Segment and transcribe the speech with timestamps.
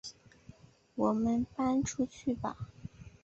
[0.95, 2.57] 我们搬出去吧